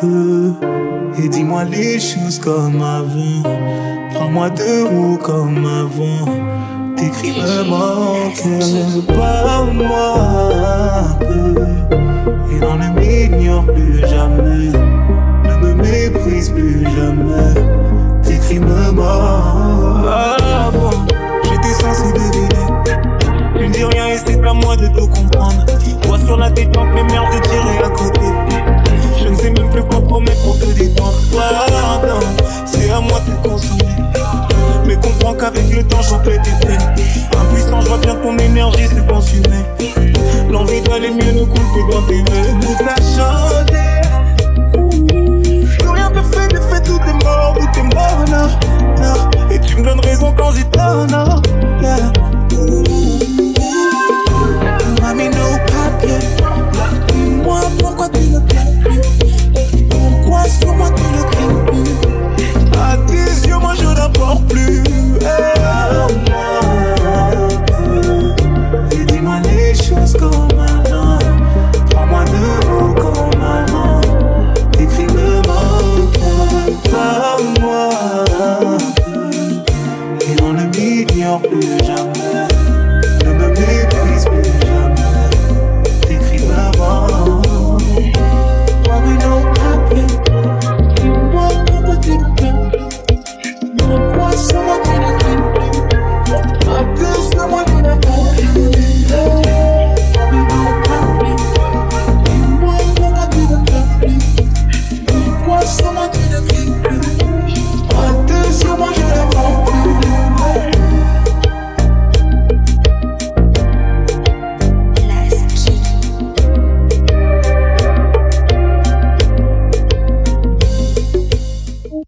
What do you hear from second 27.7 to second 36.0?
à côté. C'est à moi de consommer. Mais comprends qu'avec le